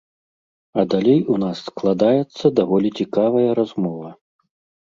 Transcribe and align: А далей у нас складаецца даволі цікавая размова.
А 0.79 0.85
далей 0.93 1.19
у 1.33 1.37
нас 1.43 1.57
складаецца 1.69 2.45
даволі 2.61 2.93
цікавая 3.03 3.47
размова. 3.61 4.09